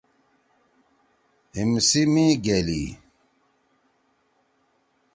ہیِم 1.53 1.71
سی 1.87 2.01
می 2.13 2.25
گَیلی۔ 2.43 2.83